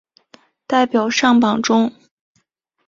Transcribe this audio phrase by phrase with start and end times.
[0.65, 1.93] 代表上榜中